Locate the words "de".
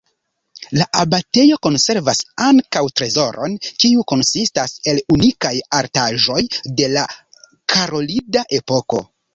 6.81-6.91